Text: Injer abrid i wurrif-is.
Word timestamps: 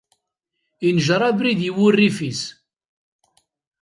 Injer 0.89 1.21
abrid 1.29 1.59
i 1.67 1.69
wurrif-is. 1.75 2.41